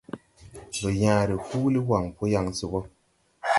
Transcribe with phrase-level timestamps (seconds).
[0.75, 2.79] Ndo yãã re huuli waŋ po yaŋ se bo.